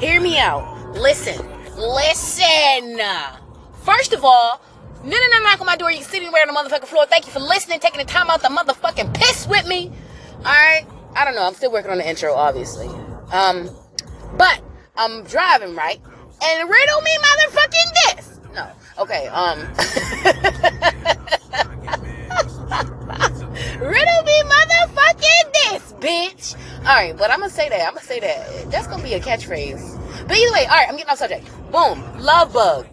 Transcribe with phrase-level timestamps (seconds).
[0.00, 0.94] Hear me out.
[0.94, 1.38] Listen.
[1.76, 3.00] Listen.
[3.82, 4.60] First of all,
[5.02, 5.90] no, no, no, knock on my door.
[5.90, 7.06] You can sit anywhere on the motherfucking floor.
[7.06, 9.92] Thank you for listening, taking the time out the motherfucking piss with me.
[10.38, 10.86] All right.
[11.16, 11.46] I don't know.
[11.46, 12.88] I'm still working on the intro, obviously.
[13.32, 13.70] Um,
[14.36, 14.60] but
[14.96, 16.00] I'm driving right,
[16.42, 18.40] and riddle me motherfucking this.
[18.54, 18.70] No.
[18.98, 19.26] Okay.
[19.28, 19.58] Um.
[26.04, 26.54] bitch.
[26.80, 27.80] All right, but I'm gonna say that.
[27.80, 28.70] I'm gonna say that.
[28.70, 30.28] That's gonna be a catchphrase.
[30.28, 30.88] But either way, all right.
[30.88, 31.46] I'm getting off subject.
[31.72, 32.02] Boom.
[32.18, 32.86] Love bug.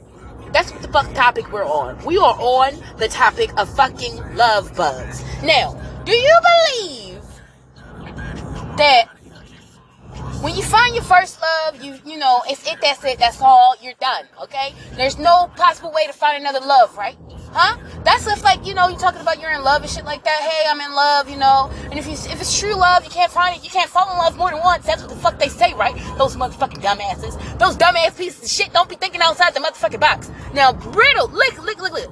[0.53, 2.03] That's what the fuck topic we're on.
[2.05, 5.23] We are on the topic of fucking love bugs.
[5.43, 5.73] Now,
[6.05, 7.21] do you believe
[8.77, 9.05] that
[10.41, 13.75] when you find your first love, you you know, it's it, that's it, that's all,
[13.81, 14.73] you're done, okay?
[14.95, 17.15] There's no possible way to find another love, right?
[17.53, 17.77] Huh?
[18.03, 20.39] That's if like, you know, you're talking about you're in love and shit like that.
[20.39, 21.69] Hey, I'm in love, you know.
[21.89, 24.17] And if you if it's true love, you can't find it, you can't fall in
[24.17, 24.85] love more than once.
[24.85, 25.95] That's what the fuck they say, right?
[26.17, 27.59] Those motherfucking dumbasses.
[27.59, 30.31] Those dumbass pieces of shit don't be thinking outside the motherfucking box.
[30.53, 32.09] Now, brittle, lick, lick, lick, lick.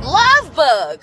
[0.00, 1.00] Love bug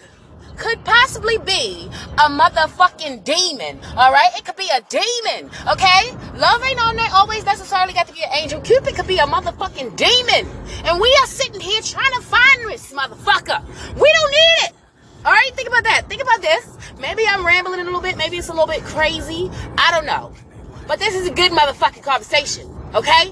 [0.57, 3.79] could possibly be a motherfucking demon.
[3.97, 5.51] All right, it could be a demon.
[5.71, 8.61] Okay, love ain't on there always necessarily got to be an angel.
[8.61, 10.49] Cupid could be a motherfucking demon,
[10.85, 13.63] and we are sitting here trying to find this motherfucker.
[13.95, 14.73] We don't need it.
[15.23, 16.09] All right, think about that.
[16.09, 16.77] Think about this.
[16.99, 18.17] Maybe I'm rambling a little bit.
[18.17, 19.51] Maybe it's a little bit crazy.
[19.77, 20.33] I don't know.
[20.87, 22.67] But this is a good motherfucking conversation.
[22.95, 23.31] Okay?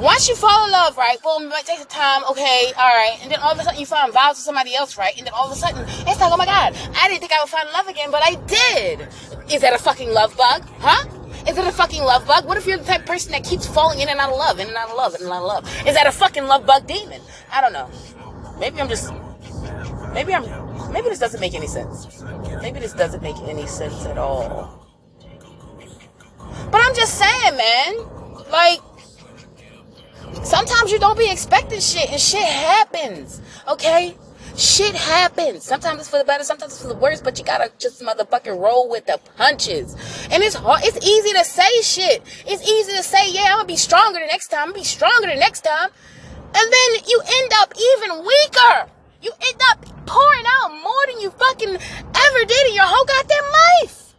[0.00, 1.20] Once you fall in love, right?
[1.22, 3.80] Boom, it might take some time, okay, all right, and then all of a sudden
[3.80, 5.16] you find vows with somebody else, right?
[5.16, 7.40] And then all of a sudden it's like, oh my god, I didn't think I
[7.40, 9.08] would find love again, but I did.
[9.52, 11.08] Is that a fucking love bug, huh?
[11.48, 12.44] Is it a fucking love bug?
[12.44, 14.58] What if you're the type of person that keeps falling in and out of love,
[14.58, 15.86] in and out of love, in and out of love?
[15.86, 17.20] Is that a fucking love bug demon?
[17.52, 17.88] I don't know.
[18.58, 19.12] Maybe I'm just.
[20.12, 20.44] Maybe I'm.
[20.92, 22.22] Maybe this doesn't make any sense.
[22.60, 24.88] Maybe this doesn't make any sense at all.
[26.72, 27.96] But I'm just saying, man.
[28.50, 28.80] Like,
[30.46, 33.42] Sometimes you don't be expecting shit and shit happens.
[33.66, 34.14] Okay?
[34.56, 35.64] Shit happens.
[35.64, 38.56] Sometimes it's for the better, sometimes it's for the worse, but you gotta just motherfucking
[38.56, 39.96] roll with the punches.
[40.30, 42.22] And it's hard, it's easy to say shit.
[42.46, 44.84] It's easy to say, yeah, I'm gonna be stronger the next time, I'm gonna be
[44.84, 45.90] stronger the next time.
[46.54, 48.88] And then you end up even weaker.
[49.22, 53.50] You end up pouring out more than you fucking ever did in your whole goddamn
[53.82, 54.14] life.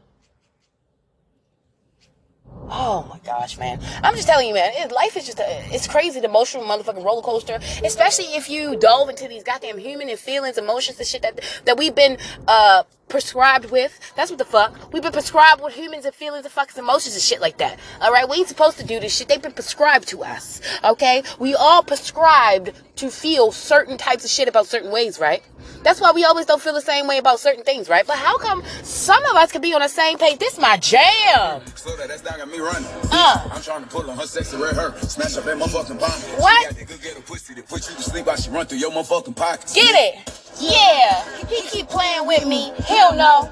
[2.90, 3.82] Oh my gosh, man.
[4.02, 7.04] I'm just telling you, man, it, life is just, a, it's crazy, the emotional motherfucking
[7.04, 11.22] roller coaster, especially if you dove into these goddamn human and feelings, emotions and shit
[11.22, 12.18] that, that we've been,
[12.48, 14.00] uh, prescribed with.
[14.16, 14.92] That's what the fuck.
[14.94, 17.80] We've been prescribed with humans and feelings and fucking emotions and shit like that.
[18.02, 18.30] Alright?
[18.30, 19.28] We ain't supposed to do this shit.
[19.28, 20.62] They've been prescribed to us.
[20.84, 21.24] Okay?
[21.40, 25.44] We all prescribed to feel certain types of shit about certain ways, right?
[25.84, 28.06] That's why we always don't feel the same way about certain things, right?
[28.06, 30.40] But how come some of us can be on the same page?
[30.40, 31.62] This my jam.
[31.76, 32.88] Slow that, that's down got me running.
[33.12, 33.50] Uh.
[33.52, 36.10] I'm trying to pull on her sexy red hair, smash up that motherfucking bomb.
[36.42, 36.62] What?
[36.62, 38.80] She got that good ghetto pussy that put you to sleep while she run through
[38.80, 39.74] your motherfucking pockets.
[39.74, 40.38] Get it?
[40.60, 41.24] Yeah.
[41.48, 42.07] He keep playing
[42.40, 42.72] with me.
[42.86, 43.50] Hell no.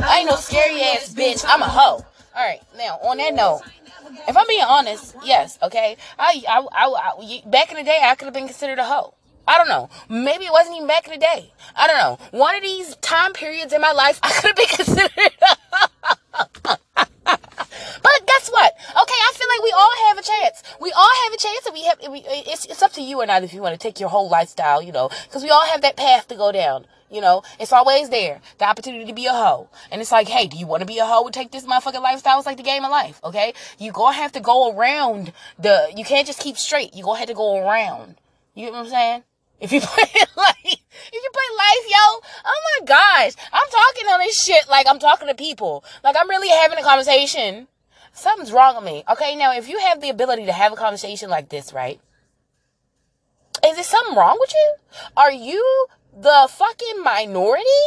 [0.00, 1.44] I ain't no scary ass bitch.
[1.46, 2.04] I'm a hoe.
[2.36, 2.60] All right.
[2.76, 3.62] Now, on that note,
[4.28, 5.96] if I'm being honest, yes, okay.
[6.18, 9.14] I, I, I, I back in the day, I could have been considered a hoe.
[9.46, 9.88] I don't know.
[10.08, 11.52] Maybe it wasn't even back in the day.
[11.74, 12.38] I don't know.
[12.38, 15.32] One of these time periods in my life, I could have been considered.
[17.24, 18.74] but guess what?
[18.74, 20.62] Okay, I feel like we all have a chance.
[20.80, 21.98] We all have a chance, and we have.
[22.10, 24.28] We, it's it's up to you or not if you want to take your whole
[24.28, 26.86] lifestyle, you know, because we all have that path to go down.
[27.10, 28.40] You know, it's always there.
[28.58, 29.68] The opportunity to be a hoe.
[29.90, 32.02] And it's like, hey, do you want to be a hoe and take this motherfucking
[32.02, 32.38] lifestyle?
[32.38, 33.54] It's like the game of life, okay?
[33.78, 36.94] You gonna have to go around the, you can't just keep straight.
[36.94, 38.16] You gonna have to go around.
[38.54, 39.22] You get what I'm saying?
[39.60, 40.04] If you play
[40.36, 44.86] life, if you play life, yo, oh my gosh, I'm talking on this shit like
[44.88, 45.84] I'm talking to people.
[46.04, 47.68] Like I'm really having a conversation.
[48.12, 49.04] Something's wrong with me.
[49.10, 52.00] Okay, now if you have the ability to have a conversation like this, right?
[53.66, 54.74] Is there something wrong with you?
[55.16, 55.86] Are you
[56.16, 57.84] the fucking minority?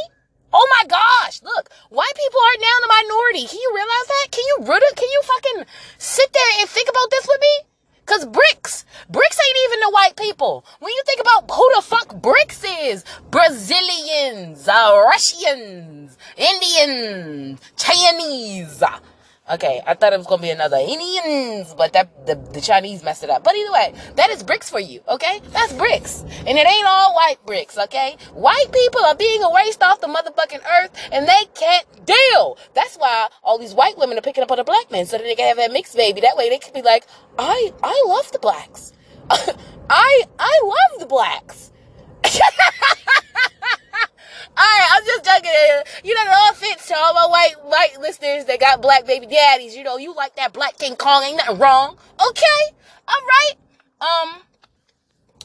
[0.53, 3.47] Oh my gosh, look, white people are now the minority.
[3.47, 4.27] Can you realize that?
[4.31, 5.65] Can you can you fucking
[5.97, 7.67] sit there and think about this with me?
[8.05, 10.65] Cause BRICS, BRICS ain't even the white people.
[10.79, 18.83] When you think about who the fuck BRICS is, Brazilians, uh, Russians, Indians, Chinese,
[19.51, 23.21] Okay, I thought it was gonna be another Indians, but that the, the Chinese messed
[23.23, 23.43] it up.
[23.43, 25.41] But either way, that is BRICS for you, okay?
[25.49, 26.23] That's BRICS.
[26.47, 28.15] And it ain't all white bricks, okay?
[28.33, 32.57] White people are being erased off the motherfucking earth and they can't deal.
[32.73, 35.23] That's why all these white women are picking up on the black men so that
[35.23, 36.21] they can have that mixed baby.
[36.21, 37.05] That way they can be like,
[37.37, 38.93] I I love the blacks.
[39.29, 41.73] I I love the blacks.
[44.61, 45.51] Alright, I'm just joking.
[46.03, 47.25] You know, no offense to all my
[47.81, 49.75] white listeners that got black baby daddies.
[49.75, 51.97] You know, you like that black King Kong, ain't nothing wrong.
[52.29, 52.75] Okay?
[53.09, 53.57] Alright.
[53.99, 54.41] Um,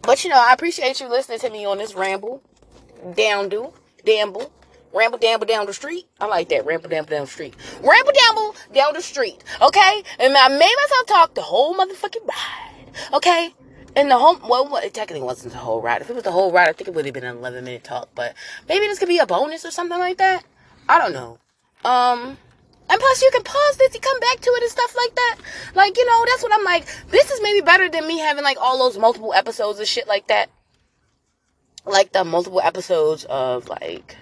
[0.03, 2.43] but you know, I appreciate you listening to me on this ramble.
[3.15, 3.73] Down do,
[4.05, 4.53] damble.
[4.93, 6.07] Ramble damble down the street.
[6.21, 6.65] I like that.
[6.67, 7.55] Ramble damble down the street.
[7.83, 9.43] Ramble damble down the street.
[9.63, 10.03] Okay?
[10.19, 12.93] And I made myself talk the whole motherfucking ride.
[13.15, 13.55] Okay?
[13.95, 16.03] And the whole, well, it technically wasn't the whole ride.
[16.03, 17.85] If it was the whole ride, I think it would have been an 11 minute
[17.85, 18.11] talk.
[18.15, 18.35] But
[18.69, 20.45] maybe this could be a bonus or something like that.
[20.89, 21.39] I don't know.
[21.87, 22.37] Um,
[22.89, 25.37] and plus, you can pause this, you come back to it and stuff like that.
[25.75, 26.87] Like, you know, that's what I'm like.
[27.09, 30.29] This is maybe better than me having like all those multiple episodes and shit like
[30.29, 30.51] that.
[31.85, 34.17] Like the multiple episodes of like,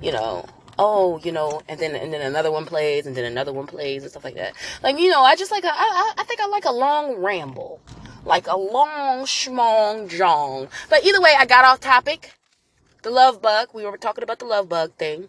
[0.00, 0.46] you know,
[0.78, 4.02] oh, you know, and then and then another one plays, and then another one plays,
[4.02, 4.54] and stuff like that.
[4.82, 7.80] Like, you know, I just like a, I, I think I like a long ramble
[8.24, 10.68] like a long schmong jong.
[10.88, 12.34] But either way, I got off topic.
[13.02, 13.70] The love bug.
[13.72, 15.28] We were talking about the love bug thing.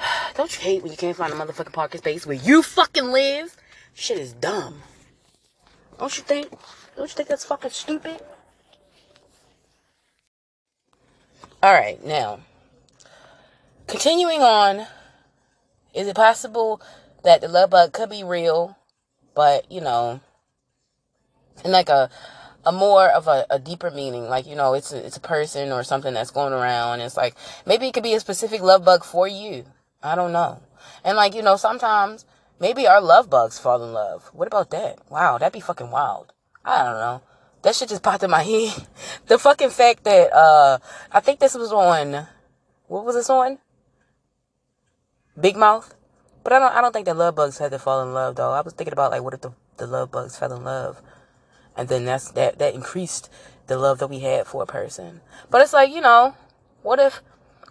[0.34, 3.56] Don't you hate when you can't find a motherfucking parking space where you fucking live?
[3.94, 4.82] Shit is dumb.
[5.98, 6.50] Don't you think?
[6.96, 8.20] Don't you think that's fucking stupid?
[11.62, 12.40] Alright, now.
[13.86, 14.86] Continuing on.
[15.92, 16.80] Is it possible
[17.24, 18.76] that the love bug could be real
[19.34, 20.20] but you know,
[21.64, 22.10] in like a
[22.64, 24.28] a more of a, a deeper meaning.
[24.28, 27.00] Like, you know, it's a, it's a person or something that's going around.
[27.00, 29.64] It's like, maybe it could be a specific love bug for you.
[30.02, 30.60] I don't know.
[31.04, 32.24] And like, you know, sometimes
[32.58, 34.30] maybe our love bugs fall in love.
[34.32, 34.98] What about that?
[35.10, 36.32] Wow, that'd be fucking wild.
[36.64, 37.22] I don't know.
[37.62, 38.86] That shit just popped in my head.
[39.26, 40.78] the fucking fact that, uh,
[41.12, 42.26] I think this was on,
[42.86, 43.58] what was this on?
[45.38, 45.94] Big Mouth?
[46.42, 48.50] But I don't I don't think the love bugs had to fall in love though.
[48.50, 51.02] I was thinking about like what if the, the love bugs fell in love?
[51.76, 53.30] And then that's that that increased
[53.66, 55.20] the love that we had for a person.
[55.50, 56.34] But it's like, you know,
[56.82, 57.22] what if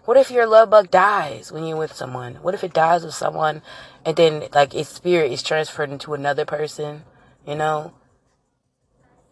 [0.05, 2.35] what if your love bug dies when you're with someone?
[2.35, 3.61] What if it dies with someone
[4.05, 7.03] and then like its spirit is transferred into another person,
[7.45, 7.93] you know?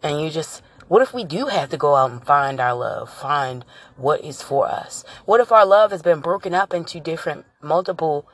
[0.04, 3.12] And you just what if we do have to go out and find our love,
[3.12, 3.66] find
[3.98, 5.04] what is for us?
[5.26, 8.28] What if our love has been broken up into different multiple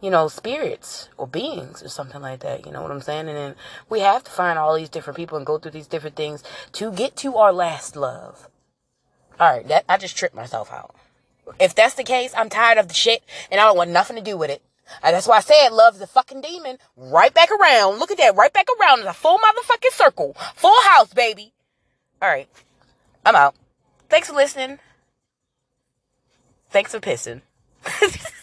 [0.00, 2.64] you know, spirits or beings or something like that.
[2.64, 3.28] You know what I'm saying?
[3.28, 3.54] And then
[3.88, 6.42] we have to find all these different people and go through these different things
[6.72, 8.48] to get to our last love.
[9.40, 10.94] All right, that I just tripped myself out.
[11.60, 14.22] If that's the case, I'm tired of the shit and I don't want nothing to
[14.22, 14.62] do with it.
[15.02, 16.78] And that's why I said love's a fucking demon.
[16.96, 17.98] Right back around.
[17.98, 18.36] Look at that.
[18.36, 20.34] Right back around in a full motherfucking circle.
[20.56, 21.52] Full house, baby.
[22.22, 22.48] All right.
[23.24, 23.54] I'm out.
[24.08, 24.78] Thanks for listening.
[26.70, 27.42] Thanks for pissing.